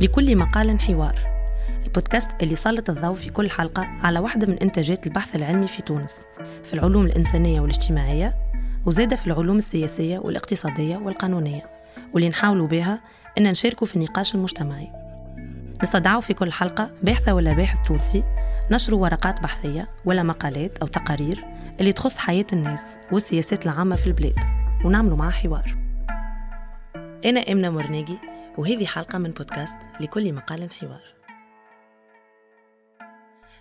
[0.00, 1.18] لكل مقال حوار.
[1.86, 6.24] البودكاست اللي سلط الضوء في كل حلقة على واحدة من إنتاجات البحث العلمي في تونس
[6.64, 8.34] في العلوم الإنسانية والاجتماعية
[8.86, 11.62] وزادة في العلوم السياسية والاقتصادية والقانونية.
[12.12, 13.00] واللي نحاولوا بها
[13.38, 14.92] أن نشاركوا في النقاش المجتمعي.
[15.82, 18.24] نستدعوا في كل حلقة باحثة ولا باحث تونسي
[18.70, 21.44] نشروا ورقات بحثية ولا مقالات أو تقارير
[21.80, 24.38] اللي تخص حياة الناس والسياسات العامة في البلاد
[24.84, 25.76] ونعملوا معها حوار.
[27.24, 31.04] أنا إمنة مرناجي وهذه حلقة من بودكاست لكل مقال حوار.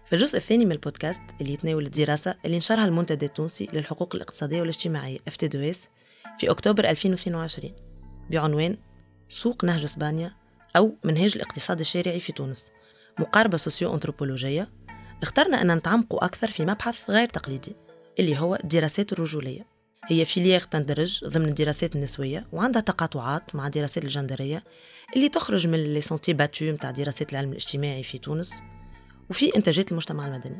[0.05, 5.17] في الجزء الثاني من البودكاست اللي يتناول الدراسة اللي نشرها المنتدى التونسي للحقوق الاقتصادية والاجتماعية
[5.17, 5.77] FTDES
[6.39, 7.71] في أكتوبر 2022
[8.29, 8.77] بعنوان
[9.29, 10.31] سوق نهج إسبانيا
[10.75, 12.71] أو منهاج الاقتصاد الشارعي في تونس
[13.19, 14.69] مقاربة سوسيو أنثروبولوجية
[15.21, 17.75] اخترنا أن نتعمقوا أكثر في مبحث غير تقليدي
[18.19, 19.78] اللي هو الدراسات الرجولية.
[20.11, 24.63] هي filière تندرج ضمن الدراسات النسوية وعندها تقاطعات مع دراسات الجندرية
[25.15, 28.53] اللي تخرج من les sentiers battus متاع دراسات العلم الاجتماعي في تونس
[29.29, 30.59] وفي إنتاجات المجتمع المدني.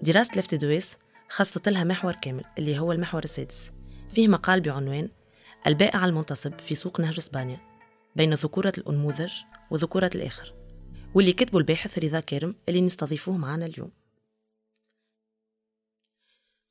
[0.00, 0.96] دراسة الـ FTDES
[1.28, 3.70] خصت لها محور كامل اللي هو المحور السادس.
[4.14, 5.08] فيه مقال بعنوان
[5.66, 7.60] البائع المنتصب في سوق نهج إسبانيا
[8.16, 9.32] بين ذكورة الأنموذج
[9.70, 10.54] وذكورة الآخر
[11.14, 13.90] واللي كتبه الباحث رضا كارم اللي نستضيفوه معنا اليوم.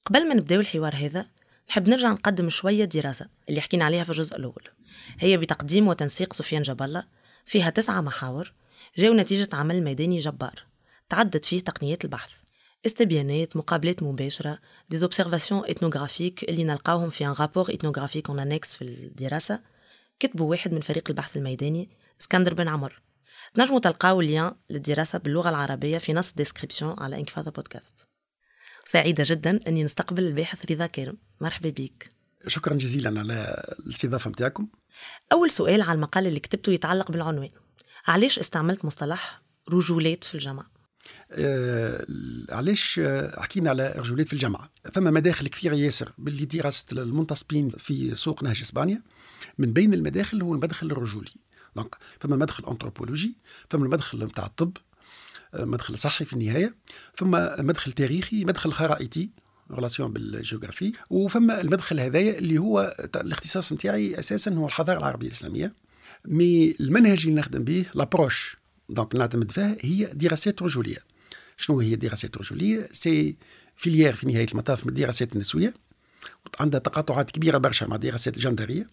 [0.06, 1.33] قبل ما نبداو الحوار هذا
[1.70, 4.70] نحب نرجع نقدم شوية دراسة اللي حكينا عليها في الجزء الأول.
[5.20, 7.04] هي بتقديم وتنسيق سفيان جبلة
[7.46, 8.54] فيها تسعة محاور
[8.98, 10.64] جاو نتيجة عمل ميداني جبار
[11.10, 12.32] تعدد فيه تقنيات البحث
[12.86, 18.82] استبيانات مقابلات مباشرة des observations ethnographiques اللي نلقاوهم في un rapport ethnographique en annexe في
[18.82, 19.62] الدراسة.
[20.20, 21.90] كتبوا واحد من فريق البحث الميداني
[22.22, 23.02] إسكندر بن عمر.
[23.58, 28.08] نجموا تلقاو الـ lien للدراسة باللغة العربية في نص description على انكفاضة بودكاست
[28.86, 32.10] سعيدة جدا أني نستقبل الباحث رضا كارم مرحبا بك.
[32.48, 34.68] شكرا جزيلا على الاستضافة متاعكم
[35.32, 37.50] أول سؤال على المقال اللي كتبته يتعلق بالعنوان.
[38.08, 40.66] علاش استعملت مصطلح رجولات في الجامعة؟
[41.32, 42.06] آه
[42.50, 43.02] علاش
[43.38, 48.62] حكينا على رجولات في الجامعة؟ فما مداخل كثيرة ياسر باللي دراسة المنتصبين في سوق نهج
[48.62, 49.02] إسبانيا.
[49.58, 51.32] من بين المداخل هو المدخل الرجولي.
[51.76, 53.38] donc فما مدخل أنثروبولوجي
[53.70, 54.78] فما المدخل نتاع الطب
[55.56, 56.76] مدخل صحي في النهاية
[57.18, 57.32] ثم
[57.66, 59.30] مدخل تاريخي مدخل خرائطي
[59.72, 65.74] relation بالجيوغرافي وفما المدخل هذايا اللي هو الاختصاص نتاعي أساسا هو الحضارة العربية الإسلامية.
[66.26, 68.58] mais المنهج اللي نخدم به l'approche
[68.90, 70.98] donc نعتمد فيها هي دراسات رجولية.
[71.58, 73.36] شنو هي الدراسات الرجوليه c'est
[73.76, 75.74] filière في نهاية المطاف من الدراسات النسويه
[76.60, 78.88] عندها تقاطعات كبيرة برشا مع الدراسات الجندريه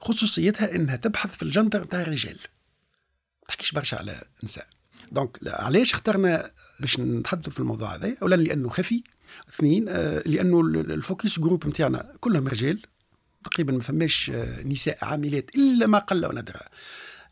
[0.00, 2.38] خصوصيتها إنها تبحث في الجندر نتاع الرجال.
[3.40, 4.66] ما تحكيش برشا على النساء
[5.10, 6.50] donc علاش اخترنا
[6.80, 9.02] باش نتحدثوا في الموضوع هذا؟ اولا لأنه خفي
[9.48, 12.82] اثنين آه، لأنه الـ focus group نتاعنا كلهم رجال
[13.44, 16.56] تقريبا ما فماش آه، نساء عاملات إلا ما قل وندر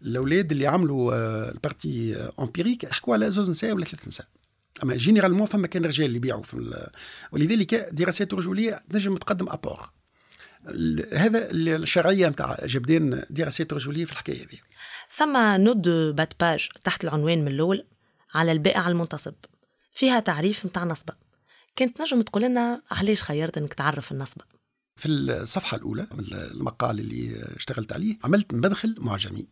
[0.02, 4.26] الأولاد اللي عملوا آه، الـ partie empirique يحكوا على زوج نساء ولا ثلاث نساء.
[4.82, 6.88] أما généralement فما كان رجال اللي يبيعوا في
[7.32, 9.90] ولذلك دراسات رجولية تنجم تقدم apport
[11.12, 14.58] هذا الشرعية نتاع جبدان دراسات رجولية في الحكاية هذه.
[15.16, 17.84] ثم نود bas de page تحت العنوان من الأول
[18.34, 19.34] على البائع المنتصب.
[19.92, 21.14] فيها تعريف متاع نصبة.
[21.78, 24.44] كنت نجم تقول لنا علاش خيرت إنك تعرف النصبة؟
[24.96, 29.46] في الصفحة الأولى المقال اللي اشتغلت عليه عملت مدخل معجمي.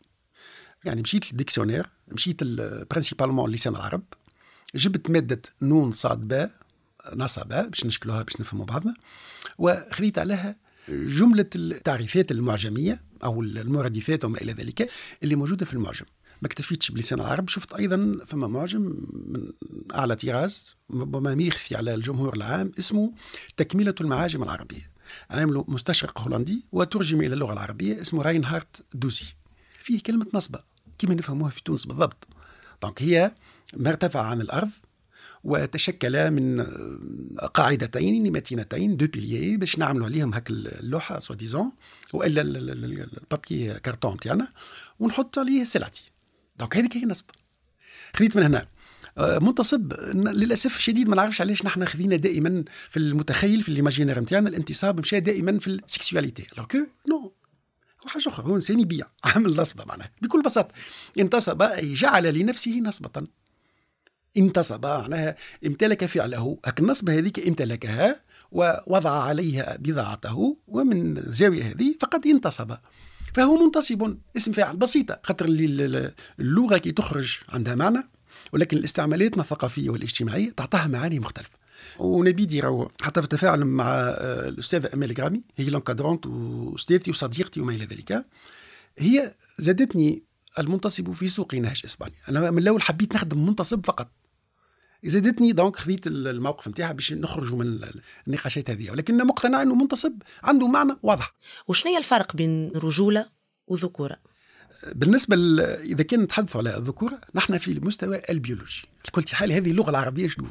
[0.84, 2.44] يعني مشيت لل dictionnaire مشيت
[2.90, 4.02] principalement لسان العرب.
[4.74, 6.50] جبت مادة نون صاد باء
[7.12, 8.94] نصبة باش نشكلوها باش نفهموا بعضنا.
[9.58, 10.56] وخذيت عليها
[10.88, 14.90] جملة التعريفات المعجمية أو المرادفات وما إلى ذلك
[15.22, 16.06] اللي موجودة في المعجم.
[16.42, 18.80] ما اكتفيتش بلسان العرب شفت أيضا فما معجم
[19.26, 19.52] من
[19.94, 23.12] أعلى طراز ربما يخفي على الجمهور العام اسمه
[23.56, 24.90] تكملة المعاجم العربية.
[25.30, 29.34] عامله مستشرق هولندي وترجم إلى اللغة العربية اسمه راينهارت دوسي.
[29.82, 30.60] فيه كلمة نصبة
[30.98, 32.28] كما نفهموها في تونس بالضبط.
[32.82, 33.34] donc هي
[33.76, 34.70] ما ارتفع عن الأرض
[35.46, 36.66] وتشكل من
[37.54, 41.72] قاعدتين متينتين deux piliers باش نعملوا عليهم هاك اللوحة soi-disant
[42.12, 44.48] وإلا ال papier carton تاعنا
[45.00, 46.10] ونحط عليه سلعتي.
[46.58, 47.24] donc هذيك هي النصب.
[48.16, 48.66] خذيت من هنا.
[49.18, 54.20] آه، منتصب للأسف الشديد ما نعرفش علاش نحن خذينا دائما في المتخيل في ال imaginaire
[54.20, 57.32] نتاعنا الانتصاب مشى دائما في ال sexualité le corps non
[58.06, 60.10] حاجة أخرى هو إنسان يبيع عمل نصبه معناها.
[60.22, 60.74] بكل بساطة
[61.18, 63.26] انتصب اي جعل لنفسه نصبة.
[64.36, 65.36] انتصب معناها
[65.66, 68.20] امتلك فعله هك النصب هذيك امتلكها
[68.52, 72.72] ووضع عليها بضاعته ومن الزاوية هذه فقد انتصب.
[73.34, 78.08] فهو منتصب اسم فاعل بسيطة خاطر اللغة كي تخرج عندها معنى
[78.52, 81.56] ولكن الاستعمالات الثقافية والاجتماعية تعطيها معاني مختلفة.
[81.98, 87.72] ونبيدي راهو حتى في التفاعل مع آه، الأستاذة أمال جرامي هي l'encadrante وأستاذتي وصديقتي وما
[87.72, 88.26] إلى ذلك
[88.98, 90.22] هي زادتني
[90.58, 92.16] المنتصب في سوق نهج إسبانيا.
[92.28, 94.08] أنا من الأول حبيت نخدم منتصب فقط.
[95.06, 97.80] زادتني donc خذيت الموقف نتاعها باش نخرجوا من
[98.26, 98.90] النقاشات هذه.
[98.90, 101.34] ولكن مقتنع إنه منتصب عنده معنى واضح.
[101.68, 103.26] وشنو هي الفرق بين رجولة
[103.66, 104.16] وذكورة؟
[104.94, 108.82] بالنسبة إذا كان نتحدث على الذكورة نحن في المستوى البيولوجي.
[109.12, 110.46] قلت حالي هذه اللغة العربية شنو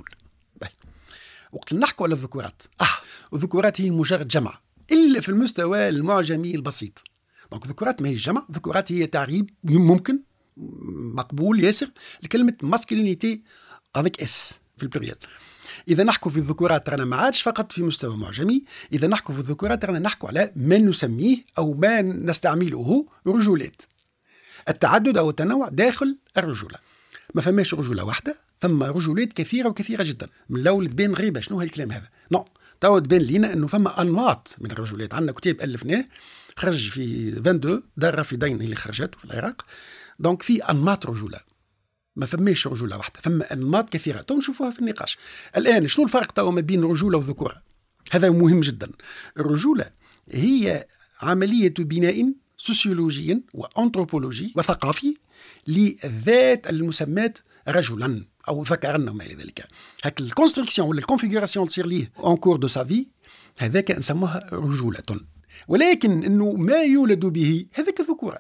[1.52, 2.88] وقت نحكوا على الذكورات آه
[3.34, 4.60] الذكورات هي مجرد جمع.
[4.92, 7.04] إلا في المستوى المعجمي البسيط.
[7.52, 10.20] donc ذكورات ما هي جمع ذكورات هي تعريب ممكن
[11.14, 11.90] مقبول ياسر
[12.24, 13.44] لكلمة masculinités
[13.96, 15.18] avec s في ال pluriel
[15.88, 18.64] إذا نحكوا في الذكورات رانا ما عادش فقط في مستوى معجمي.
[18.94, 23.82] إذا نحكوا في الذكورات رانا نحكوا على ما نسميه أو ما نستعمله رجولات
[24.70, 26.78] التعدد أو التنوع داخل الرجولة.
[27.36, 30.28] ما فماش رجولة واحدة ثم رجولات كثيرة وكثيرة جدا.
[30.50, 32.46] من الأول تبان غريبة شنو هالكلام هذا؟ non
[32.82, 36.06] تو تبان لينا إنه فما أنماط من الرجولات عندنا كتاب ألفناه
[36.56, 39.66] خرج في 22 دار رافدين اللي خرجته في العراق.
[40.20, 41.55] donc في أنماط رجولة.
[42.16, 44.22] ما فماش رجولة واحدة فما أنماط كثيرة.
[44.22, 45.18] تو نشوفوها في النقاش.
[45.58, 47.62] الآن شنو الفرق تو ما بين رجولة وذكورة؟
[48.12, 48.90] هذا مهم جدا.
[49.40, 49.86] الرجولة
[50.32, 50.88] هي
[51.22, 55.16] عملية بناء سوسيولوجي وانثروبولوجي وثقافي
[55.68, 57.34] للذات المسماة
[57.68, 59.68] رجلا أو ذكرا وما إلى ذلك.
[60.04, 63.06] هاك ال construction ولا ال configuration تصير ليه en cours de sa vie
[63.60, 65.04] هذاك نسموها رجولة.
[65.68, 68.40] ولكن إنه ما يولد به هذاك ذكورة.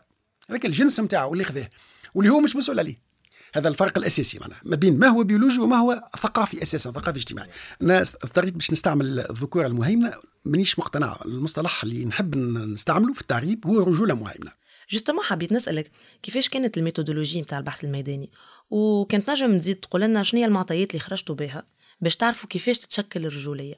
[0.49, 1.69] هذاك الجنس نتاعو اللي خذاه
[2.13, 3.05] واللي هو مش مسؤول عليه.
[3.55, 4.61] هذا الفرق الأساسي معناها.
[4.63, 7.49] ما بين ما هو بيولوجي وما هو ثقافي أساسا ثقافي اجتماعي.
[7.81, 10.13] أنا اضطريت باش نستعمل الذكوره المهيمنة
[10.45, 11.17] مانيش مقتنع.
[11.25, 14.51] المصطلح اللي نحب نستعمله في التعريب هو رجوله مهيمنه
[14.89, 15.91] justement حبيت نسألك
[16.23, 18.31] كيفاش كانت ال méthodologie نتاع البحث الميداني؟
[18.69, 21.63] وكانت نجم تزيد تقول لنا شنو هي المعطيات اللي خرجتوا بها
[22.01, 23.75] باش تعرفوا كيفاش تتشكل الرجولية؟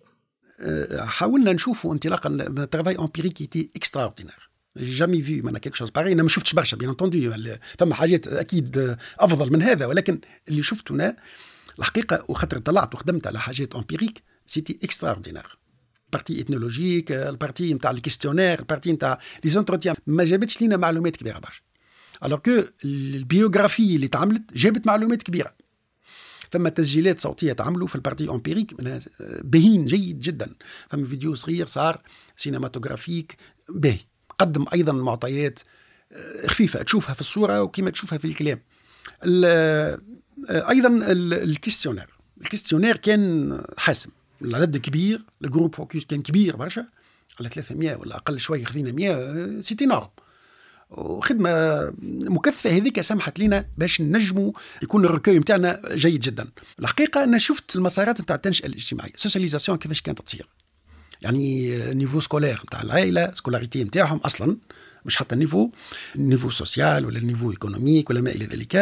[0.60, 4.47] أه، حاولنا نشوفوا انطلاقا من travail empirique était extraordinaire
[4.80, 7.32] jamais fait معناها quelque chose pareil أنا ما شفتش برشا bien entendu
[7.80, 9.86] فما حاجات أكيد أفضل من هذا.
[9.86, 11.16] ولكن اللي شفته أنا
[11.80, 15.58] الحقيقة وخاطر طلعت وخدمت على حاجات empiriques c'était extraordinaire
[16.14, 20.78] partie ethnologique ال partie نتاع ال questionnaire ال partie نتاع les entretiens ما جابتش لينا
[20.78, 21.62] معلومات كبيرة برشا.
[22.26, 25.54] alors que ال biographie اللي تعملت جابت معلومات كبيرة.
[26.52, 28.74] فما تسجيلات صوتية تعملوا في ال partie empirique
[29.44, 30.56] باهين جيد جدا.
[30.90, 32.02] فما فيديو صغير صار
[32.36, 33.38] cinématographique
[33.70, 34.00] باهي.
[34.40, 35.60] قدم أيضا معطيات
[36.12, 38.62] آه، خفيفة تشوفها في الصورة وكما تشوفها في الكلام.
[39.24, 40.00] آه،
[40.50, 42.08] أيضا ال questionnaire.
[42.42, 44.10] ال questionnaire كان حاسم.
[44.42, 46.86] العدد كبير ال groupe focus كان كبير برشا.
[47.40, 50.08] على 300 ولا أقل شوية خذينا 100 c'était énorme.
[50.90, 54.52] وخدمة مكثفة هذيك سمحت لنا باش نجموا
[54.84, 56.48] يكون ال recueil نتاعنا جيد جدا.
[56.80, 60.48] الحقيقة أنا شفت المسارات نتاع التنشئة الاجتماعية socialisation كيفاش كانت تصير.
[61.22, 64.58] يعني niveau scolaire نتاع العائلة scolarité نتاعهم أصلا
[65.06, 65.70] مش حتى ال niveau
[66.16, 68.76] ال niveau social ولا ال niveau économique ولا ما إلى ذلك.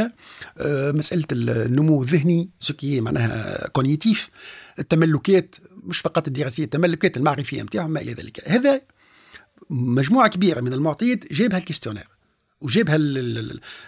[0.57, 4.29] آه، مسألة النمو الذهني ce qui معناها cognitif
[4.79, 8.49] التملكات مش فقط الدراسية التملكات المعرفية نتاعهم ما إلى ذلك.
[8.49, 8.81] هذا
[9.69, 12.07] مجموعة كبيرة من المعطيات جابها ال questionnaire
[12.61, 12.95] وجابها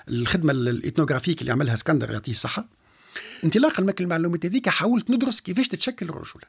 [0.09, 2.69] الخدمة ال ethnographique اللي عملها اسكندر يعطيه الصحة.
[3.43, 6.45] انطلاقا من المعلومات هذيك حاولت ندرس كيفاش تتشكل الرجوله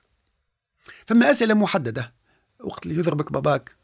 [1.06, 2.14] فما أسئلة محددة.
[2.60, 3.76] وقت اللي يضربك باباك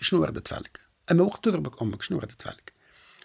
[0.00, 2.72] شنو ردة فعلك؟ أما وقت تضربك أمك شنو ردة فعلك؟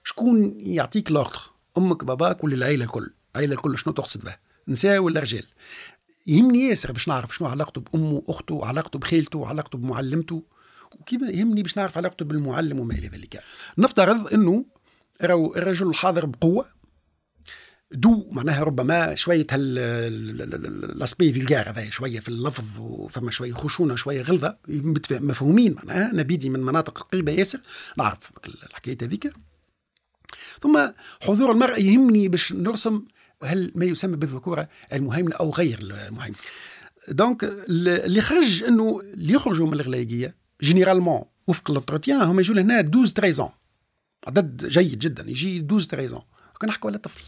[0.04, 1.42] شكون يعطيك l'ordre
[1.78, 4.36] أمك باباك ولا العائله الكل؟ العائله الكل شنو تقصد به؟
[4.68, 5.46] نساء ولا رجال؟
[6.28, 10.44] يهمني ياسر باش نعرف شنو علاقته بأمه أخته علاقته بخالته علاقته بمعلمته.
[11.00, 13.44] وكيما يهمني باش نعرف علاقته بالمعلم وما إلى ذلك.
[13.78, 14.66] نفترض إنه
[15.22, 16.66] راهو الرجل الحاضر بقوة
[17.96, 24.22] دو معناها ربما شوية ال aspect vulgaire هذا شوية في اللفظ وفما شوية خشونة شوية
[24.22, 24.58] غلظة
[25.12, 27.60] مفهومين معناها نبيدي من مناطق قريبة ياسر.
[27.98, 29.34] نعرف الحكاية هذيك.
[30.62, 30.88] ثم
[31.22, 33.06] حضور المرأة يهمني باش نرسم
[33.44, 36.38] هل ما يسمى بالذكورة المهيمنة أو غير المهيمنة.
[37.10, 43.14] donc اللي خرج إنه اللي يخرجوا من الغلايقيه généralement وفق l'entretien هما يجوا لهنا 12
[43.14, 43.50] 13
[44.28, 46.24] عدد جيد جدا يجي 12 13
[46.58, 47.22] كنا نحكوا على طفل.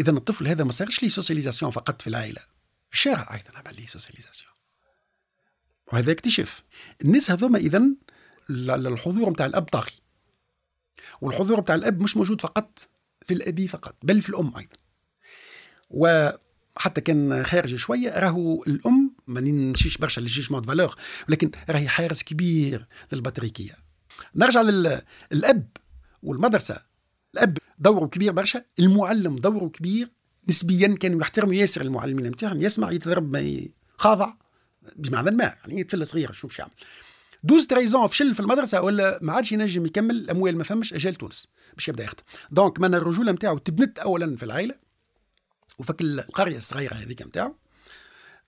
[0.00, 2.40] إذا الطفل هذا ما صارش لي socialisation فقط في العائلة.
[2.92, 4.52] الشارع أيضا عمل لي socialisation.
[5.92, 6.64] وهذا اكتشاف.
[7.04, 7.82] الناس هذوما اذا
[8.50, 9.92] الحضور نتاع الأب طاغي.
[11.20, 12.88] والحضور نتاع الأب مش موجود فقط
[13.26, 14.76] في الأبي فقط بل في الأم أيضا.
[15.90, 20.94] وحتى كان خارج شوية راهو الأم ما نمشيش برشا للجيجمون فالور
[21.28, 23.78] ولكن راهي حارس كبير للبطريكيه
[24.34, 25.68] نرجع للاب
[26.22, 26.95] والمدرسة.
[27.36, 30.10] الأب دوره كبير برشا المعلم دوره كبير
[30.48, 34.32] نسبيا كانوا يحترموا ياسر المعلمين نتاعهم يسمع يتضرب ما خاضع
[34.96, 36.74] بمعنى ما يعني طفل صغير شوف شو يعمل.
[37.44, 41.14] 12 treize ans فشل في المدرسة ولا ما عادش ينجم يكمل الاموال ما فماش إجا
[41.14, 42.22] لتونس باش يبدأ يخدم.
[42.50, 44.74] donc من الرجولة نتاعو تبنت اولا في العائلة
[45.78, 47.54] وفي ك القرية الصغيرة هذيك نتاعو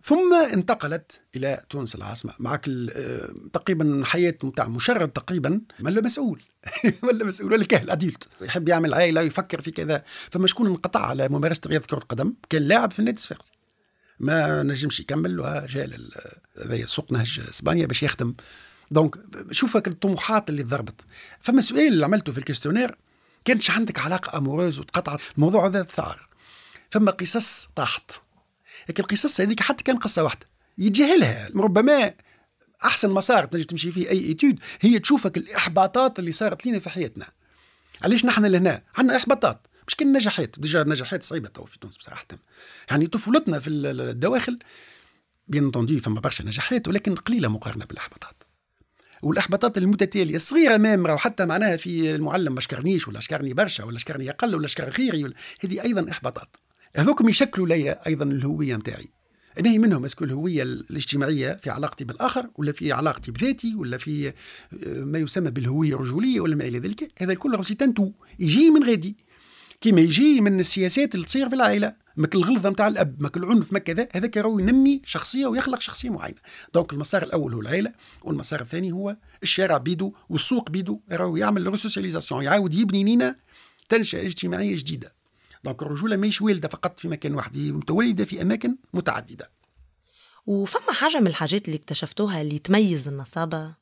[0.02, 2.32] ثم انتقلت إلى تونس العاصمة.
[2.38, 5.60] معك آه، تقريبا حياة نتاع مشرد تقريبا.
[5.80, 6.42] ولا مسؤول؟
[7.04, 10.02] ولا مسؤول ولا كهل adulte يحب يعمل عائله يفكر في كذا.
[10.30, 13.52] فما شكون انقطع على ممارسة رياضة كرة القدم؟ كان لاعب في النادي الصفاقسي
[14.20, 15.90] ما نجمش يكمل وجاء
[16.64, 18.34] هذايا سوق نهج إسبانيا باش يخدم.
[18.90, 19.16] donc
[19.50, 21.06] شوف ك الطموحات اللي ضربت
[21.40, 22.96] فما سؤال اللي عملته في ال questionnaire
[23.44, 26.28] كانش عندك علاقة amoureuse وتقطعت؟ الموضوع هذا ثار.
[26.90, 28.10] فما قصص طاحت.
[28.88, 30.46] لكن القصص هذيك حتى كان قصة واحدة
[30.78, 32.14] يتجاهلها ربما
[32.84, 36.90] أحسن مسار تنجم تمشي فيه أي étude هي تشوف ك الإحباطات اللي صارت لنا في
[36.90, 37.26] حياتنا.
[38.02, 39.66] علاش نحن لهنا؟ عندنا إحباطات.
[39.88, 42.26] مش كان نجاحات déjà نجاحات صعيبة تو في تونس بصراحة
[42.90, 44.58] يعني طفولتنا في الدواخل
[45.48, 48.42] bien entendu فما برشا نجاحات ولكن قليلة مقارنة بالإحباطات.
[49.22, 54.30] والإحباطات المتتالية الصغيرة مامره وحتى معناها في المعلم ما شكرنيش ولا شكرني برشا ولا شكرني
[54.30, 56.56] أقل ولا شكر غيري هذه أيضا إحباطات.
[56.96, 59.18] هذوكم يشكلوا لي أيضا الهوية نتاعي
[59.58, 64.28] أنهي منهم؟ est-ce que الهوية الاجتماعية في علاقتي بالآخر ولا في علاقتي بذاتي ولا في
[64.28, 64.32] آه،
[64.86, 67.12] ما يسمى بالهوية الرجولية ولا ما إلى ذلك.
[67.18, 68.12] هذا كله c'est un tout.
[68.38, 69.16] يجي من غادي.
[69.80, 71.94] كيما يجي من السياسات اللي تصير في العائلة.
[72.16, 76.38] ماك الغلظة نتاع الأب ماك العنف ماك كذا هذاك راهو ينمي شخصية ويخلق شخصية معينة.
[76.74, 77.92] donc المسار الأول هو العائلة
[78.22, 81.00] والمسار الثاني هو الشارع بيدو والسوق بيدو.
[81.12, 83.36] راهو يعمل resocialisation يعاود يبني لينا
[83.88, 85.17] تنشئه اجتماعية جديدة.
[85.64, 89.50] donc الرجوله ماهيش والده فقط في مكان واحد هي متولده في أماكن متعددة.
[90.46, 93.74] وفما حاجة من الحاجات اللي اكتشفتوها اللي تميز النصابة؟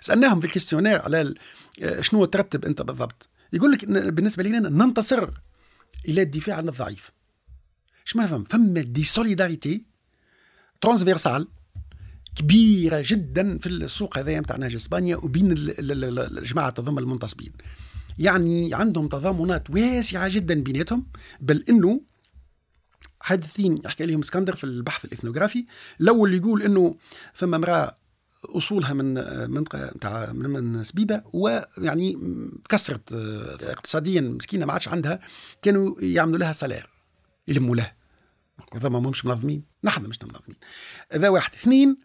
[0.00, 1.34] سألناهم في ال questionnaire على
[1.82, 3.28] آه، شنو ترتب أنت بالضبط.
[3.52, 5.28] يقول لك بالنسبة لنا ننتصر
[6.08, 7.12] إلى الدفاع عن الضعيف.
[8.06, 9.84] اش ما نفهم فما des solidarités
[10.80, 11.48] transversales
[12.36, 17.52] كبيرة جدا في السوق هذايا نتاع نهج إسبانيا وبين الجماعة تضم المنتصبين.
[18.18, 21.06] يعني عندهم تضامنات واسعة جدا بيناتهم
[21.40, 22.00] بل إنه
[23.20, 25.66] حادثين يحكي عليهم اسكندر في البحث الإثنوغرافي
[26.00, 26.96] الأول يقول إنه
[27.34, 27.96] فما امرأة
[28.44, 29.14] أصولها من
[29.50, 32.18] منطقه نتاع من سبيبة ويعني
[32.64, 35.20] تكسرت آه، اقتصاديا مسكينة ما عادش عندها
[35.62, 36.90] كانوا يعملوا لها سالير
[37.48, 37.96] يلموا لها.
[38.74, 40.56] هذا ما مش منظمين نحن مش منظمين.
[41.12, 41.52] هذا واحد.
[41.54, 41.96] اثنين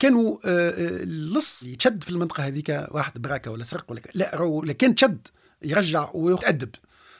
[0.00, 4.72] كانوا آه، آه، اللص يتشد في المنطقة هذيك واحد براكه ولا سرق ولا لا لا
[4.72, 5.28] كان تشد
[5.62, 6.74] يرجع ويتأدب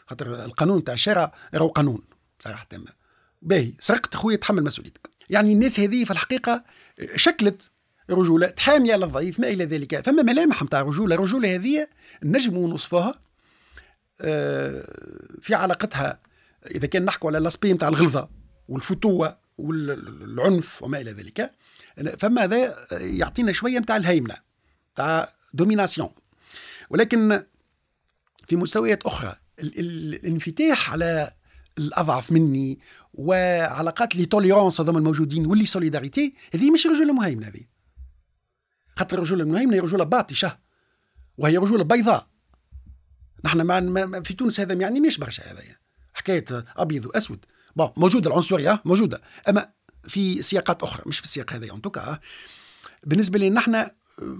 [0.06, 2.02] خاطر القانون تاع الشارع راهو قانون
[2.38, 3.00] صراحة تامه
[3.42, 5.10] باهي سرقت خويا تحمل مسؤوليتك.
[5.30, 6.64] يعني الناس هذه في الحقيقة
[7.14, 7.70] شكلت
[8.10, 10.06] رجولة تحامي على الضعيف ما إلى ذلك.
[10.06, 11.88] فما ملامح نتاع رجوله الرجولة هذه
[12.22, 13.20] نجموا نوصفوها
[14.20, 14.84] آه،
[15.40, 16.20] في علاقتها
[16.70, 18.28] إذا كان نحكوا على l'aspect نتاع الغلظة
[18.68, 21.50] والفتوة والعنف وما إلى ذلك.
[22.18, 24.36] فما هذا يعطينا شوية نتاع الهيمنة
[24.92, 26.10] نتاع domination
[26.90, 27.42] ولكن
[28.46, 31.32] في مستويات أخرى الانفتاح على
[31.78, 32.78] الأضعف مني
[33.14, 37.64] وعلاقات les tolérances هذوما الموجودين و les solidarités هذه مش رجوله مهيمنه هذه.
[38.96, 40.58] خاطر الرجوله المهيمنة هي رجولة باطشة
[41.38, 42.26] وهي رجولة بيضاء.
[43.44, 45.62] نحن ما في تونس هذا ما يعنيناش برشا هذا
[46.14, 46.44] حكاية
[46.76, 47.44] أبيض وأسود.
[47.76, 49.20] bon موجودة العنصرية موجودة.
[49.48, 49.70] أما
[50.10, 52.20] في سياقات أخرى مش في السياق هذا en tout cas
[53.04, 53.86] بالنسبة لنا نحن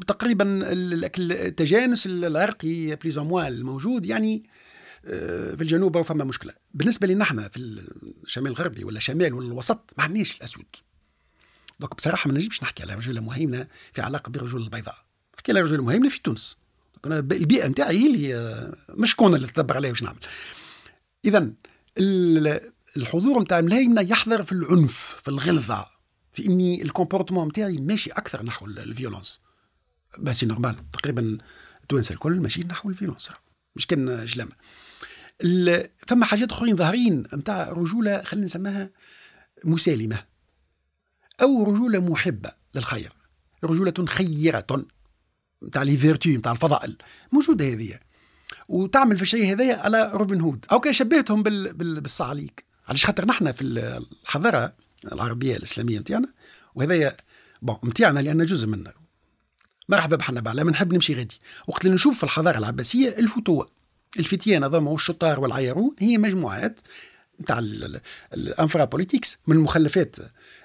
[0.06, 4.44] تقريبا التجانس العرقي بليز الموجود يعني
[5.04, 6.52] آه، في الجنوب فما مشكلة.
[6.74, 7.56] بالنسبة لنا إحنا في
[8.24, 10.66] الشمال الغربي ولا شمال ولا الوسط ما عندناش الأسود.
[11.80, 14.96] دونك بصراحة ما نجمش نحكي على رجل مهيمنة في علاقة بالرجل البيضاء.
[15.34, 16.56] نحكي على رجل مهيمنة في تونس.
[17.06, 20.20] البيئة نتاعي هي اللي آه، مش كون اللي تدبر عليها واش نعمل.
[21.24, 21.52] اذا
[22.97, 25.87] الحضور نتاع المهيمنه يحضر في العنف في الغلظة
[26.32, 29.40] في إني ال comportement نتاعي ماشي أكثر نحو ال violence.
[30.32, 31.38] c'est normal تقريبا
[31.82, 33.30] التوانسه الكل ماشي نحو ال violence.
[33.76, 34.52] مش كان جلامة.
[36.06, 38.90] فما حاجات أخرين ظاهرين نتاع رجولة خلينا نسميها
[39.64, 40.25] مسالمة
[41.42, 43.12] أو رجولة محبة للخير.
[43.64, 44.87] رجولة خيرة
[45.64, 46.97] نتاع les vertus نتاع الفضائل.
[47.32, 47.99] موجودة هذه.
[48.68, 50.66] وتعمل في الشيء هذايا على روبن هود.
[50.73, 51.73] أو كان شبهتهم بال...
[51.73, 52.00] بال...
[52.00, 52.69] بالصعاليك.
[52.90, 54.73] علاش خاطر نحن في الحضارة
[55.12, 56.28] العربية الإسلامية نتاعنا
[56.75, 57.16] وهذايا
[57.62, 58.92] bon نتاعنا لأن جزء منا
[59.88, 61.40] مرحبا بحنبعل نحب نمشي غادي.
[61.66, 63.70] وقت اللي نشوف في الحضارة العباسية الفتوه
[64.18, 66.80] الفتيان هذوما والشطار والعيارون هي مجموعات
[67.40, 67.59] نتاع
[68.34, 70.16] ال infra politiques من المخلفات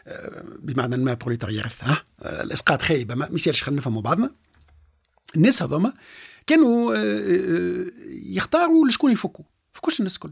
[0.07, 4.31] آه، بمعنى ما بروليتاريات ها الإسقاط خايبة ما يصيرش خلينا نفهموا بعضنا.
[5.35, 5.93] الناس هذوما
[6.47, 10.31] كانوا آه، آه، يختاروا لشكون يفكوا فكوش الناس الكل.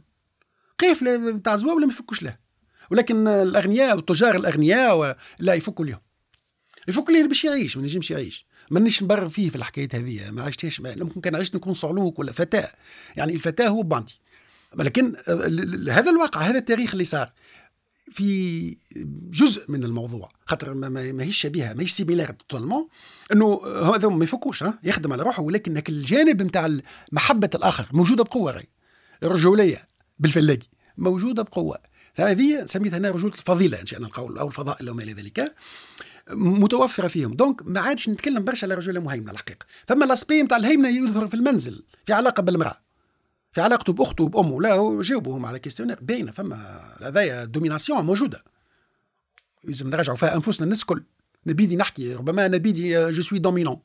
[0.84, 2.38] كيف نتاع ولا ما يفكوش له
[2.92, 6.00] ولكن الأغنياء والتجار الأغنياء لا يفكوا لهم
[6.88, 8.46] يفك اللي باش يعيش ما نجمش يعيش.
[8.72, 12.72] مانيش نبرر فيه في الحكاية هذه ما عشتهاش ممكن كان عشت نكون صعلوك ولا فتى.
[13.16, 14.20] يعني الفتى هو bandit
[14.76, 15.16] لكن
[15.90, 17.32] هذا الواقع هذا التاريخ اللي صار
[18.12, 18.78] في
[19.32, 20.30] جزء من الموضوع.
[20.46, 22.88] خاطر ما هيش شبيهة ما هيش similaire totalement
[23.32, 25.42] إنه هذا ما يفكوش يخدم على روحه.
[25.42, 26.78] ولكن الجانب نتاع
[27.12, 28.66] محبة الآخر موجودة بقوة غير
[29.24, 31.78] الرجوليه بالفلاجي موجودة بقوة.
[32.16, 35.56] هذه سميتها أنا رجولة الفضيلة إن شئنا القول أو الفضائل أو ما إلى ذلك
[36.32, 37.34] متوفرة فيهم.
[37.34, 39.66] donc ما عادش نتكلم برشا على رجولة مهيمنة الحقيقة.
[39.88, 42.82] فما l'aspect نتاع الهيمنة يظهر في المنزل في علاقة بالمرأة.
[43.52, 48.44] في علاقته بأخته وبأمه لا جاوبوهم على questionnaire باينة فما هذايا domination موجودة.
[49.64, 51.04] لازم نرجعوا فيها أنفسنا الناس الكل.
[51.48, 53.80] نبدى نحكي ربما نبدى je suis dominant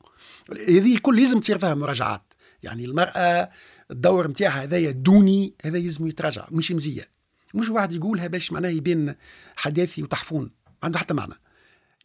[0.51, 2.33] هذه الكل لازم تصير فيها مراجعات.
[2.63, 3.49] يعني المرأة
[3.91, 7.09] الدور نتاعها هذايا دوني هذا لازم يتراجع مش مزيه
[7.53, 9.15] مش واحد يقولها باش معناها يبين
[9.55, 10.51] حداثي وتحفون
[10.83, 11.33] عنده حتى معنى.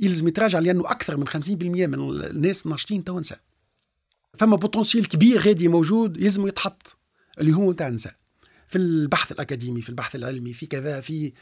[0.01, 3.41] يلزم يتراجع لأنه أكثر من 50% من الناس ناشطين تو نساء.
[4.39, 6.97] فما potentiel كبير غادي موجود يلزم يتحط
[7.41, 8.15] اللي هو نتاع النساء.
[8.69, 11.33] في البحث الأكاديمي في البحث العلمي في كذا في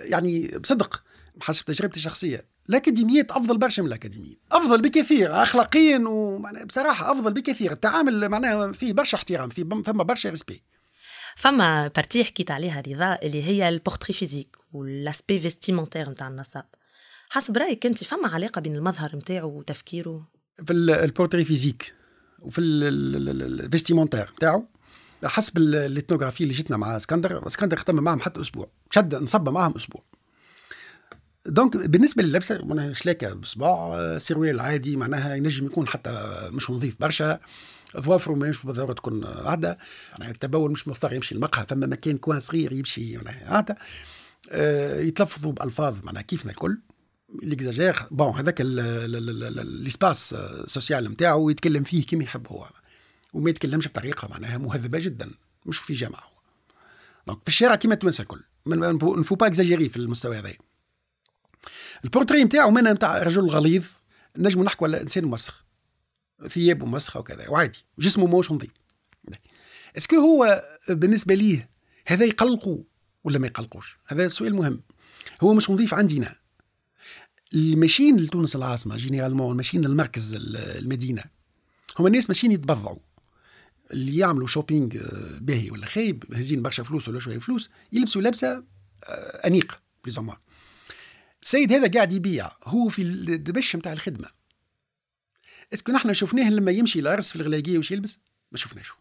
[0.00, 1.02] يعني بصدق
[1.40, 2.44] حسب تجربتي الشخصية.
[2.68, 7.72] الاكاديميات أفضل برشا من الاكاديميين أفضل بكثير اخلاقيا وبصراحه أفضل بكثير.
[7.72, 10.62] التعامل معناها فيه برشا احترام فيه فما برشا respect
[11.36, 16.64] فما partie حكيت عليها رضا اللي هي ال portrait physique وال aspect vestimentaire نتاع النصاب.
[17.30, 20.28] حسب رأيك أنت فما علاقة بين المظهر نتاعو وتفكيره؟
[20.66, 21.94] في ال portrait physique
[22.38, 24.64] وفي ال vestimentaire نتاعو
[25.24, 27.46] حسب ال ethnographie اللي جيتنا مع اسكندر.
[27.46, 30.02] اسكندر ختم معهم حتى أسبوع شد نصب معهم أسبوع.
[31.46, 37.40] donc بالنسبة للبسه معناها شلاكة بصباع سروال عادي معناها ينجم يكون حتى مش نظيف برشا.
[37.98, 39.78] ظوافره ماهيش بالضروره تكون عادة.
[40.18, 43.76] يعني التبول مش مضطر يمشي المقهى فما مكان coin صغير يمشي معناها عادة.
[44.50, 46.78] أه يتلفظوا بألفاظ معناها كيفنا الكل
[47.42, 52.66] l'exagère bon هذاك l'espace social نتاعو يتكلم فيه كيما يحب هو.
[53.32, 55.30] وما يتكلمش بطريقة معناها مهذبة جدا
[55.66, 56.30] مش في جامعة
[57.26, 58.40] donc في الشارع كيما التوانسه الكل.
[58.66, 60.52] ne faut pas exagérer في المستوى هذا
[62.04, 63.84] البورتري نتاعو مانا نتاع رجل غليظ
[64.38, 65.64] نجمو نحكوا على إنسان مسخ
[66.48, 68.70] ثيابه مسخه وكذا وعادي جسمه موش نظيف.
[69.96, 71.70] est-ce que هو بالنسبة ليه
[72.06, 72.84] هذا يقلقه
[73.24, 74.82] ولا ما يقلقوش؟ هذا سؤال مهم.
[75.40, 76.34] هو مش نظيف عندنا.
[77.54, 81.24] الماشيين لتونس العاصمة généralement الماشيين للمركز المدينة
[81.98, 82.98] هما الناس ماشيين يتبضعوا.
[83.92, 88.64] اللي يعملوا shopping آه، باهي ولا خايب هزين برشا فلوس ولا شوية فلوس يلبسوا لبسة
[89.04, 90.18] آه، أنيقة بليز
[91.42, 94.28] السيد هذا قاعد يبيع هو في الدبش نتاع الخدمة.
[95.74, 98.18] est-ce que نحن شفناه لما يمشي العرس في الغلاقية وش يلبس؟
[98.52, 98.92] ما شفناش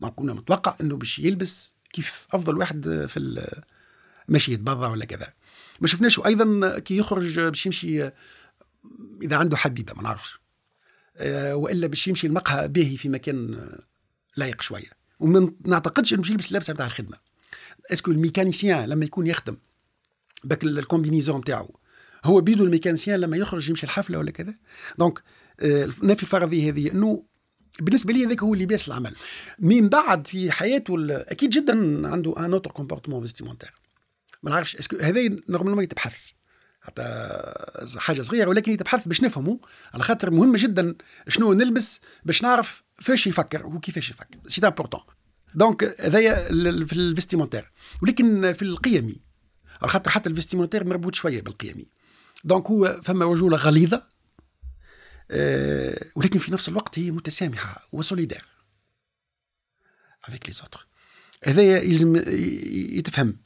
[0.00, 3.46] ما كنا متوقع إنه باش يلبس كيف أفضل واحد في
[4.28, 5.32] ماشي يتبضع ولا كذا.
[5.80, 8.10] ما شفناش أيضا كي يخرج باش يمشي
[9.22, 10.38] إذا عنده حبيبه ما نعرفش.
[11.16, 13.68] آه، وإلا باش يمشي المقهى باهي في مكان
[14.36, 14.90] لايق شوية.
[15.20, 17.16] وما نعتقدش إنه باش يلبس اللبسة نتاع الخدمة.
[17.92, 19.56] est-ce que ال mécanicien لما يكون يخدم
[20.44, 21.80] بال combinaison نتاعو.
[22.24, 24.54] هو بيدو ال mécanicien لما يخرج يمشي الحفلة ولا كذا.
[24.98, 25.22] donc
[26.02, 27.24] نفي الفرضية هذه إنه
[27.80, 29.14] بالنسبة لي هذاك هو لباس العمل.
[29.58, 33.72] من بعد في حياته أكيد جدا عنده un autre comportement vestimentaire
[34.42, 36.16] ما نعرفش est-ce que هذا normalement يتبحث.
[36.82, 37.02] حتى
[37.96, 39.56] حاجة صغيرة ولكن يتبحث باش نفهموا
[39.94, 40.94] على خاطر مهم جدا
[41.28, 44.38] شنو نلبس باش نعرف فاش يفكر وكيفاش يفكر.
[44.46, 45.00] c'est important
[45.54, 46.48] donc هذايا
[46.84, 47.70] في ال vestimentaire
[48.02, 49.29] ولكن في القيمي.
[49.88, 51.86] خاطر حتى ال vestimentaire مربوط شوية بالقيمي
[52.44, 54.02] donc هو فما رجوله غليظة
[55.30, 58.44] أه ولكن في نفس الوقت هي متسامحة و solidaire
[60.24, 60.86] avec les autres
[61.44, 62.16] هذايا يلزم
[62.96, 63.36] يتفهم.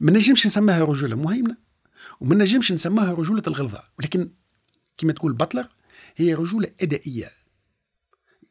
[0.00, 1.56] ما نجمش نسميها رجولة مهيمنه
[2.20, 3.82] وما نجمش نسميها رجولة الغلظة.
[3.98, 4.30] ولكن
[4.98, 5.68] كما تقول باتلر
[6.16, 7.32] هي رجولة أدائية.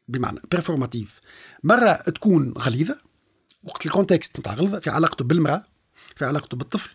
[0.08, 1.20] بمعنى performative
[1.62, 3.00] مرة تكون غليظة
[3.62, 5.62] وقت ال contexte نتاع غلظة في علاقته بالمرأة
[6.16, 6.90] في علاقته بالطفل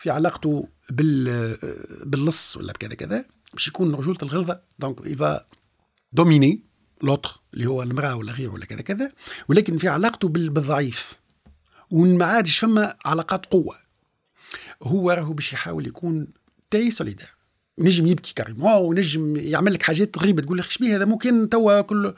[0.00, 1.56] في علاقته بال
[2.04, 4.60] باللص ولا بكذا كذا باش يكون رجولة الغلظة.
[4.78, 5.46] donc il va
[6.12, 6.62] dominer
[7.02, 9.12] l'autre اللي هو المرأة ولا غيره ولا كذا كذا.
[9.48, 11.14] ولكن في علاقته بالضعيف.
[11.90, 13.76] وما عادش فما علاقات قوة.
[14.82, 16.28] هو راهو باش يحاول يكون
[16.70, 17.28] très solidaire
[17.78, 22.14] نجم يبكي كاريمون ونجم يعمل لك حاجات غريبة تقول لك شبيه هذا؟ ممكن توا كل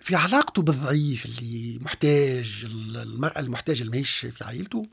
[0.00, 4.86] في علاقته بالضعيف اللي محتاج المرأة المحتاجة اللي ماهيش في عائلته.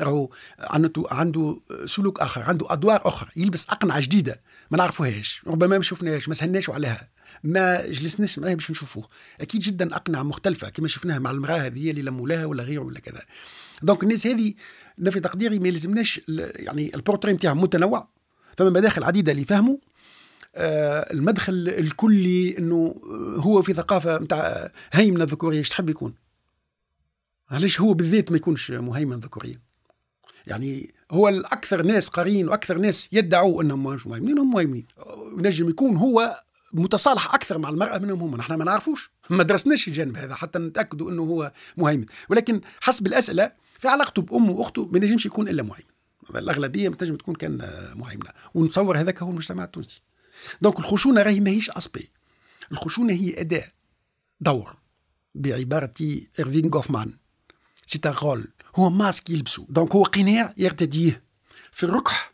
[0.00, 4.40] راهو عنده عنده سلوك آخر عنده أدوار أخرى يلبس أقنعة جديدة
[4.70, 7.08] ما نعرفوهاش ربما ما شفناهاش ما سهلناش عليها
[7.44, 9.08] ما جلسناش معاه باش نشوفوه
[9.40, 13.22] أكيد جدا أقنعة مختلفة كما شفناها مع المرأة هذه اللي لمولاها ولا غيره ولا كذا
[13.82, 14.54] donc الناس هذه
[15.10, 18.08] في تقديري ما يلزمناش يعني البورتري نتاعهم متنوع
[18.56, 19.76] فما مداخل عديدة اللي يفهموا
[20.54, 23.00] آه، المدخل الكلي إنه
[23.36, 26.14] هو في ثقافة نتاع هيمنة ذكورية إيش تحب يكون؟
[27.50, 29.60] علاش هو بالذات ما يكونش مهيمن ذكوريا؟
[30.46, 34.86] يعني هو الأكثر ناس قارين وأكثر ناس يدعوا إنهم مش مهيمنين هم مهيمنين
[35.38, 36.40] ينجم يكون هو
[36.72, 41.10] متصالح أكثر مع المرأة منهم هم نحن ما نعرفوش ما درسناش الجانب هذا حتى نتأكدوا
[41.10, 45.90] إنه هو مهيمن ولكن حسب الأسئلة في علاقته بأمه وأخته ما نجمش يكون إلا مهيمن
[46.34, 50.02] الأغلبية ما تنجم تكون كان مهيمنه ونتصور هذاك هو المجتمع التونسي.
[50.60, 52.10] donc الخشونة راهي ماهيش aspect
[52.72, 53.68] الخشونة هي أداة
[54.40, 54.76] دور
[55.34, 55.94] بعبارة
[56.38, 57.12] ايرفين غوفمان
[57.86, 59.66] ses rôles هو ماسك يلبسه.
[59.68, 61.22] donc هو قناع يرتديه
[61.72, 62.32] في الركح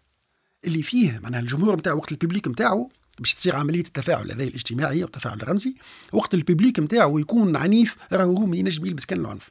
[0.64, 5.02] اللي فيه معناها الجمهور نتاعو وقت ال public نتاعو باش تصير عملية التفاعل هذا الاجتماعي
[5.02, 5.74] أو التفاعل الرمزي
[6.12, 9.50] وقت ال public نتاعو يكون عنيف راهو هو ما ينجم يلبس كان العنف.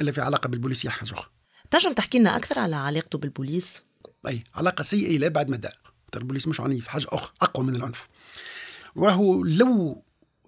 [0.00, 1.28] إلا في علاقة بالبوليس حاجة أخرى.
[1.70, 3.82] تنجم تحكي لنا أكثر على علاقته بالبوليس؟
[4.26, 5.68] أي علاقة سيئة إلى بعد مدى
[6.16, 8.08] البوليس مش عنيف حاجة أخرى أقوى من العنف.
[8.94, 10.02] وراهو لو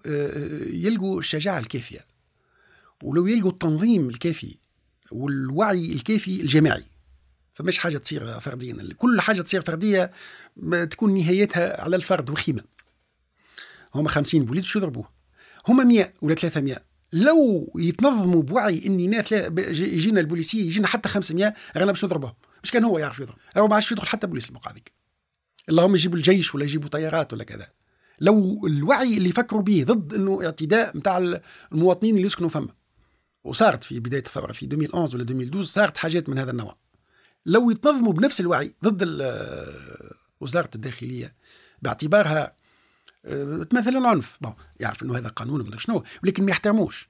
[0.07, 2.01] آه، يلقوا الشجاعة الكافية
[3.03, 4.57] ولو يلقوا التنظيم الكافي
[5.13, 6.85] والوعي الكافي الجماعي.
[7.55, 8.89] فمش حاجة تصير فرديا.
[8.99, 10.11] كل حاجة تصير فردية
[10.91, 12.63] تكون نهايتها على الفرد وخيمة.
[13.95, 15.09] هما خمسين بوليس باش يضربوه؟
[15.69, 16.77] هما 100 ولا 300
[17.13, 22.85] لو يتنظموا بوعي إني ناس يجينا البوليسية يجينا حتى 500 رانا باش نضربوهم مش كان
[22.85, 23.37] هو يعرف يضرب.
[23.57, 24.93] هو ما عادش يدخل حتى بوليس الموقع هذيك
[25.69, 27.69] اللهم يجيبوا الجيش ولا يجيبوا طيارات ولا كذا.
[28.21, 31.39] لو الوعي اللي فكروا به ضد إنه اعتداء نتاع
[31.73, 32.69] المواطنين اللي يسكنوا فما
[33.45, 36.77] وصارت في بداية الثورة في 2011 ولا 2012 صارت حاجات من هذا النوع.
[37.47, 39.03] لو يتنظموا بنفس الوعي ضد
[40.41, 41.35] وزارة الداخلية
[41.83, 42.57] باعتبارها
[43.25, 44.39] آه، تمثل العنف.
[44.41, 47.09] bon يعرف إنه هذا قانون ولا شنو ولكن ما يحترموش.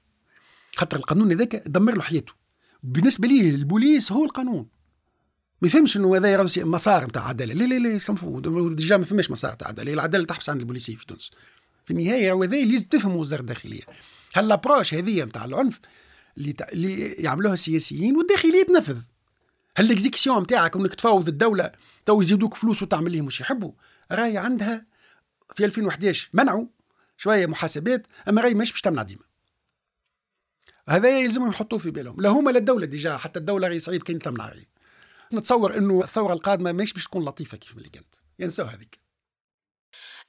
[0.75, 2.33] خاطر القانون هذاك دمر له حياته.
[2.83, 4.67] بالنسبة ليه البوليس هو القانون.
[5.61, 7.53] ما يفهمش إنه هذا مسار نتاع عدالة.
[7.53, 8.39] لا لا لا شنفو
[8.69, 9.93] déjà ما فماش مسار نتاع عدالة.
[9.93, 11.31] العدالة تحبس عند البوليسية في تونس.
[11.85, 13.83] في النهاية هو هذا لازم تفهم وزارة الداخلية.
[14.33, 15.79] هال l'approche هذه نتاع العنف
[16.37, 19.01] اللي, يعملوها السياسيين والداخلية تنفذ.
[19.77, 21.71] هل ال exaction نتاعك انك تفاوض الدولة
[22.05, 23.71] تو يزيدوك فلوس وتعمل لهم مش يحبوا؟
[24.11, 24.85] راهي عندها
[25.55, 26.65] في 2011 منعوا
[27.17, 29.23] شوية محاسبات أما راهي مش باش تمنع ديما.
[30.89, 32.21] هذا يلزمهم يحطوه في بالهم.
[32.21, 34.65] لا هما لا الدولة déjà حتى الدولة راهي صعيب كان تمنع راهي.
[35.33, 38.15] نتصور إنه الثورة القادمة مش باش تكون لطيفة كيف اللي كانت.
[38.39, 38.99] ينسوا هذيك.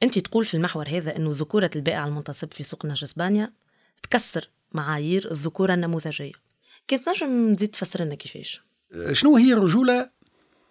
[0.02, 3.52] أنت تقول في المحور هذا إنه ذكورة البائع المنتصب في سوق نهج إسبانيا
[4.02, 6.32] تكسر معايير الذكورة النموذجية.
[6.90, 8.60] كنت نجم تزيد تفسر لنا كيفاش؟
[9.12, 10.10] شنو هي الرجولة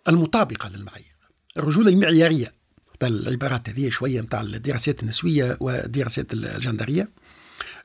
[0.08, 1.16] المطابقة للمعايير؟
[1.58, 2.54] الرجولة المعيارية.
[3.04, 7.08] العبارات هذه شوية نتاع الدراسات النسوية والدراسات الجندرية.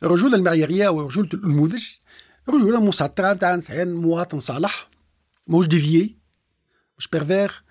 [0.03, 1.85] الرجولة المعيارية ورجوله النموذج
[2.49, 4.89] رجولة مسطرة نتاع إنسان مواطن صالح
[5.49, 6.17] موش dévié
[6.99, 7.63] مش pervers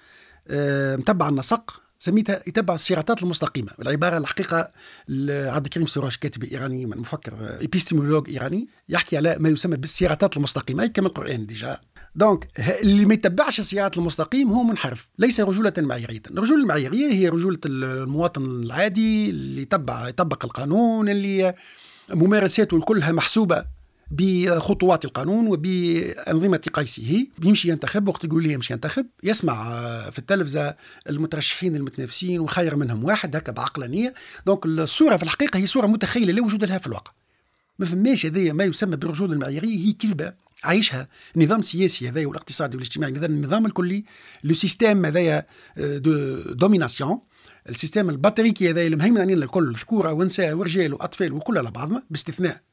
[0.47, 1.81] آه، متبع النسق.
[1.99, 4.71] سميتها يتبع الصراطات المستقيمة العبارة الحقيقة
[5.29, 11.07] عبد الكريم سروش كاتب إيراني مفكر épistémologue إيراني يحكي على ما يسمى بالصراطات المستقيمة كما
[11.07, 11.79] القرآن déjà.
[12.15, 12.47] donc
[12.81, 18.43] اللي ما يتبعش الصراط المستقيم هو منحرف ليس رجولة معيارية الرجولة المعيارية هي رجولة المواطن
[18.45, 21.53] العادي اللي يتبع يطبق القانون اللي
[22.09, 23.76] ممارساته كلها محسوبة
[24.11, 27.27] بخطوات القانون وبأنظمة قيسه.
[27.43, 29.63] يمشي ينتخب وقت يقول لي يمشي ينتخب يسمع
[30.09, 30.75] في التلفزة
[31.09, 34.13] المترشحين المتنافسين وخير منهم واحد هكا بعقلانية.
[34.45, 37.11] donc الصورة في الحقيقة هي صورة متخيلة لا وجود لها في الواقع.
[37.79, 41.07] ما فماش هذايا ما يسمى بالرجولة المعيارية هي كذبة عايشها.
[41.35, 44.03] النظام السياسي هذايا والاقتصادي والاجتماعي هذا النظام الكلي
[44.43, 45.45] le système هذايا
[45.77, 47.21] de domination
[47.69, 52.03] ال système البطريركي هذا اللي مهيمن علينا الكل ذكوره ونساء ورجال واطفال وكل على بعضنا
[52.09, 52.66] باستثناء.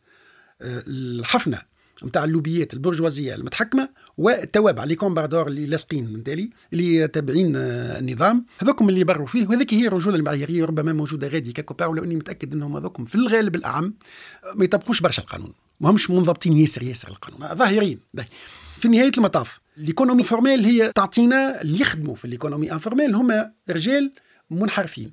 [0.64, 1.58] الحفنة
[2.04, 8.44] نتاع اللوبيات البرجوازية المتحكمة والتوابع les compradores اللي لاصقين من تالي اللي تابعين آه، النظام.
[8.58, 12.16] هذوكم اللي بروا فيه وهذيك هي الرجولة المعيارية ربما موجودة غادي quelque part ولو إني
[12.16, 13.94] متأكد إنهم هذوكم في الغالب الأعم
[14.54, 15.52] ما يطبقوش برشا القانون.
[15.80, 17.54] ما همش منضبطين ياسر ياسر القانون.
[17.54, 17.98] ظاهرين
[18.78, 24.12] في نهاية المطاف l'économie formelle هي تعطينا اللي يخدموا في l'économie informelle هما رجال
[24.50, 25.12] منحرفين.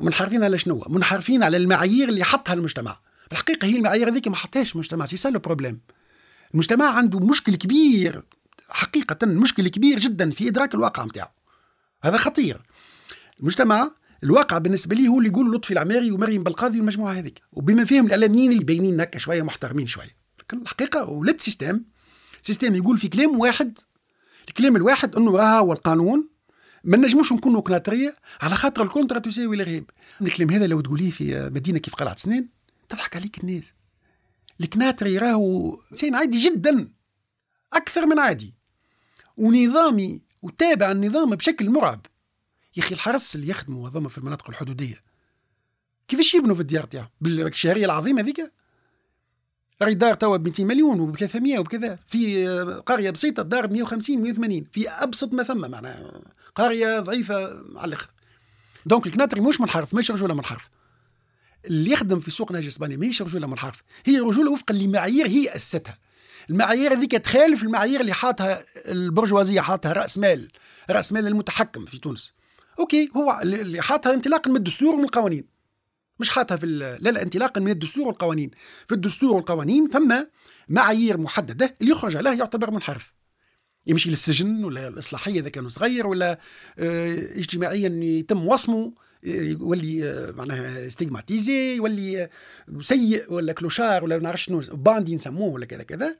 [0.00, 2.98] منحرفين على شنو؟ منحرفين على المعايير اللي حطها المجتمع.
[3.32, 5.80] الحقيقة هي المعايير هذيك ما حطهاش المجتمع c'est ça le problème.
[6.54, 8.22] المجتمع عنده مشكل كبير
[8.68, 11.28] حقيقة مشكل كبير جدا في إدراك الواقع نتاعو
[12.04, 12.62] هذا خطير.
[13.40, 13.90] المجتمع
[14.22, 17.42] الواقع بالنسبة لي هو اللي يقول لطفي العماري ومريم بالقاضي والمجموعة هذيك.
[17.52, 20.16] وبما فيهم الإعلاميين اللي باينين هكا شوية محترمين شوية.
[20.52, 21.80] الحقيقة ولد système.
[22.42, 23.78] système يقول في كلام واحد
[24.48, 26.28] الكلام الواحد إنه راه هو القانون
[26.84, 29.84] ما نجموش نكونوا كناترية على خاطر الكونترا تساوي الإرهاب.
[30.22, 32.55] الكلام هذا لو تقوليه في مدينة كيف قلعة سنان
[32.88, 33.74] تضحك عليك الناس.
[34.60, 36.88] الكناتري راهو انسان عادي جدا
[37.72, 38.54] أكثر من عادي.
[39.36, 42.06] ونظامي وتابع النظام بشكل مرعب.
[42.76, 45.02] يا أخي الحرس اللي يخدموا هذوما في المناطق الحدودية
[46.08, 48.52] كيفاش يبنوا في الديار تاعهم؟ بالشهرية العظيمة هذيك؟
[49.82, 52.48] راهي دار توا ب 200 مليون وب 300 وكذا في
[52.86, 56.20] قرية بسيطة دار ب 150 180 في أبسط ما ثم معناها
[56.54, 57.44] قرية ضعيفة
[57.78, 58.10] على الأخر.
[58.86, 60.68] دونك الكناتري مش منحرف ماهيش رجوله منحرف.
[61.66, 65.98] اللي يخدم في سوق نهج اسبانيا ماهيش رجوله منحرف هي رجوله وفقا لمعايير هي أسستها.
[66.50, 70.48] المعايير هذيك تخالف المعايير اللي حاطها البرجوازية حاطها رأس مال
[70.90, 72.34] رأس مال المتحكم في تونس.
[72.78, 75.44] OK هو اللي حاطها انطلاقا من الدستور ومن القوانين.
[76.20, 78.50] مش حاطها في لا لا انطلاقا من الدستور والقوانين.
[78.86, 80.14] في الدستور والقوانين ثم
[80.68, 83.12] معايير محددة اللي يخرج عليه يعتبر منحرف.
[83.86, 86.40] يمشي للسجن ولا الإصلاحية إذا كان صغير ولا
[86.78, 88.92] آه اجتماعيا يتم وصمه.
[89.24, 92.28] يولي آه معناها stigmatisé يولي
[92.80, 96.16] سيء ولا clochard ولا ما نعرفش شنو باندي نسموه ولا كذا كذا.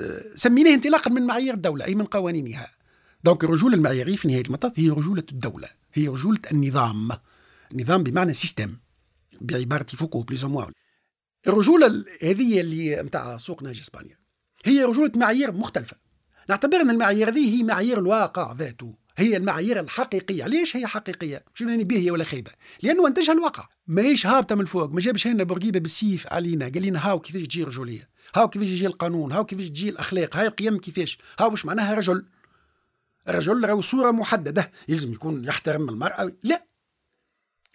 [0.00, 2.70] آه سميناه انطلاقا من معايير الدولة أي من قوانينها.
[3.24, 7.08] donc الرجوله المعياريه في نهاية المطاف هي رجولة الدولة هي رجولة النظام.
[7.74, 8.76] نظام بمعنى système
[9.40, 10.64] بعبارة فوكو plus ou moins
[11.46, 14.18] الرجولة هذه اللي نتاع سوق نهج إسبانيا
[14.64, 15.96] هي رجولة معايير مختلفة.
[16.48, 18.94] نعتبر أن المعايير هذه هي معايير الواقع ذاته.
[19.16, 20.46] هي المعايير الحقيقية.
[20.46, 22.50] ليش هي حقيقية؟ شنو يعني باهية ولا خيبة؟
[22.82, 26.68] لأنه أنتجها الواقع ماهيش هابطة من الفوق ما جابش هنا بورقيبة بالسيف علينا.
[26.68, 30.46] قال لنا هاو كيفاش تجي رجولية؟ هاو كيفاش يجي القانون؟ هاو كيفاش تجي الأخلاق؟ هاي
[30.46, 32.24] القيم كيفاش؟ هاو مش معناها رجل؟
[33.28, 34.70] الرجل راهو صورة محددة.
[34.88, 36.32] يلزم يكون يحترم المرأة.
[36.42, 36.66] لا.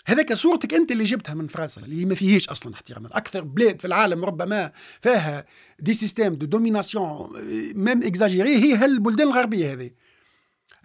[0.05, 3.05] هذاك صورتك أنت اللي جبتها من فرنسا اللي ما فيهش أصلا احترام.
[3.05, 4.71] أكثر بلاد في العالم ربما
[5.01, 5.45] فيها
[5.79, 7.29] des systèmes de domination
[7.75, 9.91] même exagérés هي هالبلدان الغربية هذه.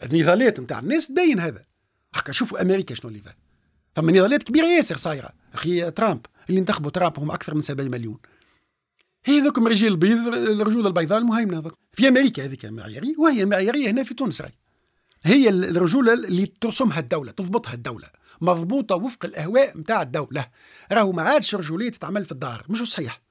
[0.02, 1.64] النضالات نتاع الناس تبين هذا.
[2.14, 3.36] حكا شوفوا أمريكا شنو اللي فيها
[3.94, 5.30] فما نضالات كبيرة ياسر صايرة.
[5.54, 8.18] أخي ترامب اللي انتخبوا ترامب هم أكثر من 70 مليون.
[9.24, 14.02] هي ذوك رجال البيض الرجول البيضاء المهيمنة ذوك في أمريكا هذيك معياريه وهي معيارية هنا
[14.02, 14.52] في تونس راي
[15.24, 18.08] هي الرجولة اللي ترسمها الدولة تضبطها الدولة.
[18.40, 20.46] مضبوطة وفق الأهواء نتاع الدولة.
[20.92, 23.22] راهو ما عادش رجولية تتعمل في الدار مش صحيح.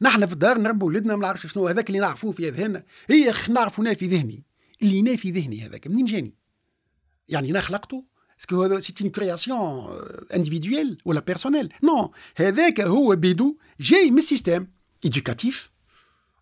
[0.00, 2.82] نحن في الدار نربوا ولدنا ما نعرفش شنو هذاك اللي نعرفوه في أذهاننا.
[3.10, 4.42] هي نعرفوا أنا في ذهني.
[4.82, 5.86] اللي أنا في ذهني هذاك.
[5.86, 6.34] منين جاني؟
[7.28, 8.04] يعني أنا خلقته؟
[8.40, 9.98] est-ce que هذا c'est une création
[10.34, 14.66] individuelle ولا personnelle non هذاك هو بيدو جاي من ال système
[15.04, 15.70] éducatif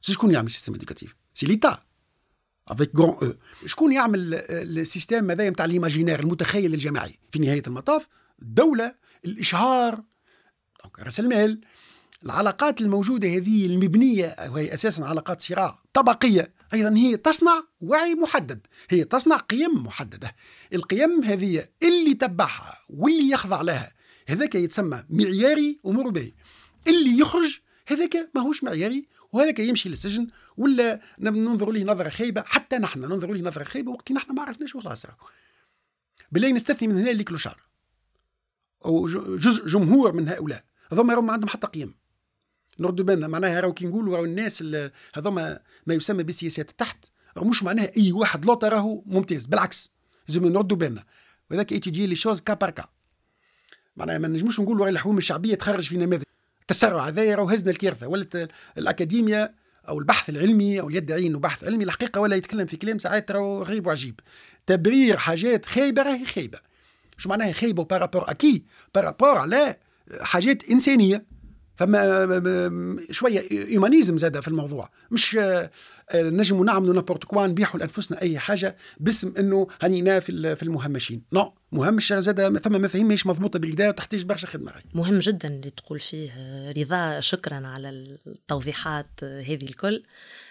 [0.00, 1.82] شكون يعمل ال système éducatif c'est l'État
[2.68, 3.32] avec grand E
[3.66, 8.08] شكون يعمل ال système هذايا نتاع l'imaginaire المتخيل الجماعي؟ في نهاية المطاف
[8.42, 8.94] الدولة
[9.24, 10.02] الإشهار.
[10.82, 11.60] donc رأس المال.
[12.24, 16.54] العلاقات الموجودة هذه المبنية وهي أساسا علاقات صراع طبقية.
[16.74, 18.66] أيضا هي تصنع وعي محدد.
[18.90, 20.36] هي تصنع قيم محددة.
[20.72, 23.92] القيم هذه اللي تبعها واللي يخضع لها.
[24.28, 26.32] هذاك يتسمى معياري امور به.
[26.86, 33.00] اللي يخرج هذاك ماهوش معياري وهذاك يمشي للسجن ولا ننظر له نظرة خايبة حتى نحن
[33.00, 35.14] ننظر له نظرة خايبة وقت نحن ما عرفناش والله صار
[36.32, 37.60] بالله نستثني من هنا اللي كلوشار
[38.84, 40.64] أو جزء جمهور من هؤلاء.
[40.92, 41.94] هذوما ما عندهم حتى قيم.
[42.80, 43.28] نردوا بالنا.
[43.28, 44.64] معناها راهو كي نقولوا الناس
[45.14, 47.04] هذوما ما يسمى بالسياسات تحت
[47.36, 49.90] مش معناها أي واحد لوطا راهو ممتاز بالعكس
[50.28, 51.04] لازم نردوا بالنا
[51.50, 52.84] وذاك étudier les choses cas par cas
[53.96, 56.22] معناها ما نجموش نقولوا الحكومة الشعبية تخرج في نماذج
[56.60, 59.54] التسرع هذايا راهو هزنا الكارثه ولات الاكاديميا
[59.88, 63.62] أو البحث العلمي أو يدعي انه بحث علمي الحقيقة ولا يتكلم في كلام ساعات راهو
[63.62, 64.20] غريب وعجيب.
[64.66, 66.58] تبرير حاجات خايبة راهي خايبة.
[67.18, 69.76] شو معناها خايبة par rapport à qui par rapport على
[70.20, 71.26] حاجات إنسانية.
[71.76, 74.88] فما شوية humanisme زاد في الموضوع.
[75.10, 75.70] مش آه،
[76.14, 81.22] نجموا نعملوا n'importe quoi نبيحوا لأنفسنا أي حاجة باسم إنه هنينا في المهمشين.
[81.32, 86.00] non مهمش زاد ثم مفاهيم مش مضبوطة بالكدا وتحتاج برشا خدمة مهم جدا اللي تقول
[86.00, 86.30] فيه
[86.76, 87.88] رضا شكرا على
[88.26, 90.02] التوضيحات هذه الكل.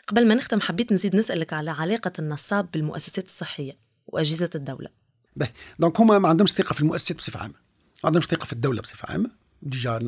[0.07, 4.89] قبل ما نختم حبيت نزيد نسألك على علاقة النصاب بالمؤسسات الصحية وأجهزة الدولة.
[5.36, 7.53] باهي donc هما ما عندهمش ثقة في المؤسسات بصفة عامة.
[8.03, 9.42] ما عندهمش ثقة في الدولة بصفة عامة.
[9.65, 9.99] déjà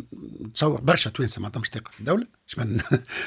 [0.41, 2.79] نتصور برشا توانسة ما عندهمش ثقة في الدولة باش ما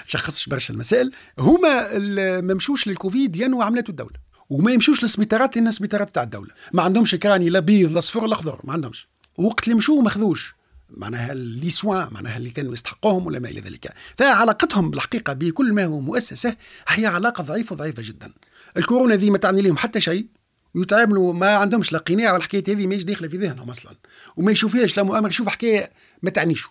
[0.07, 1.13] نشخصش برشا المسائل.
[1.39, 1.99] هما
[2.41, 6.51] ما مشوش للكوفيد لأنه عملته الدولة وما يمشوش للسبيطارات لأن السبيطارات تاع الدولة.
[6.73, 9.09] ما عندهمش كراني لا بيض لا صفر لا خضر ما عندهمش.
[9.39, 10.55] وقت اللي مشوا ما خذوش.
[10.91, 13.93] معناها les soins معناها اللي كانوا يستحقوهم ولا ما إلى ذلك.
[14.17, 16.57] فعلاقتهم بالحقيقة بكل ما هو مؤسسة
[16.89, 18.33] هي علاقة ضعيفة ضعيفه جدا.
[18.77, 20.27] الكورونا ذي ما تعني لهم حتى شيء.
[20.83, 23.93] يتعاملوا ما عندهمش لا قناع والحكايه هذه ماهيش داخله في ذهنهم أصلا.
[24.37, 25.29] وما يشوفهاش لا مؤامرة.
[25.29, 26.67] يشوف حكاية ما تعنيش.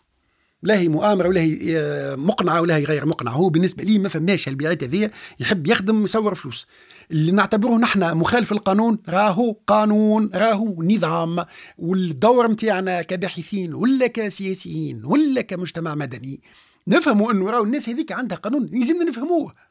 [0.63, 3.31] لا هي مؤامرة ولا هي آه، مقنعة ولا هي غير مقنعة.
[3.31, 5.11] هو بالنسبة لي ما فماش هالبيعات هذه.
[5.39, 6.67] يحب يخدم يصور فلوس.
[7.11, 11.45] اللي نعتبره نحن مخالف القانون راهو قانون راهو نظام.
[11.77, 16.41] والدور نتاعنا كباحثين ولا كسياسيين ولا كمجتمع مدني.
[16.87, 19.66] نفهموا أنه راهو الناس هذيك عندها قانون لازمنا نفهموه.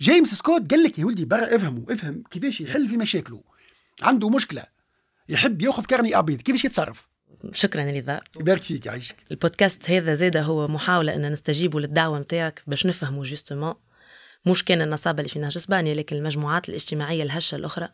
[0.00, 3.42] جيمس سكوت قال لك يا ولدي برا افهموا افهم كيفاش يحل في مشاكله.
[4.02, 4.64] عنده مشكلة
[5.28, 7.08] يحب يأخذ carnet أبيض كيفاش يتصرف؟
[7.52, 8.20] شكرا رضا.
[8.40, 13.74] يبارك فيك يعيشك البودكاست هذا زاد هو محاولة أن نستجيبوا للدعوة متاعك باش نفهموا justement
[14.46, 17.88] مش كان النصابة اللي في نهج إسبانيا لكن المجموعات الاجتماعية الهشة الأخرى.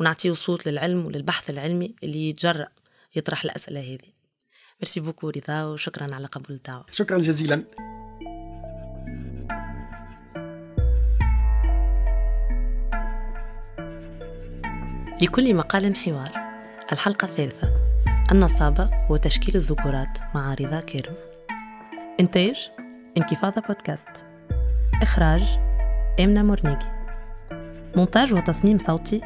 [0.00, 2.68] ونعطيه صوت للعلم وللبحث العلمي اللي يتجرأ
[3.16, 4.12] يطرح الأسئلة هذه.
[4.80, 6.84] merci beaucoup رضا وشكرا على قبول الدعوة.
[6.90, 7.64] شكرا جزيلا.
[15.22, 16.30] لكل مقال حوار.
[16.92, 17.68] الحلقة الثالثة.
[18.32, 21.14] النصابة وتشكيل الذكورات مع رضا كيرم
[22.20, 22.70] إنتاج
[23.16, 24.08] انكفاضة بودكاست.
[25.02, 25.58] إخراج
[26.20, 26.86] إمنا مورنيكي.
[27.96, 29.20] مونتاج وتصميم صوتي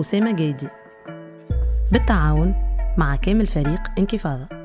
[0.00, 0.68] أسامة جيدي.
[1.92, 2.54] بالتعاون
[2.98, 4.61] مع كامل فريق انكفاضة.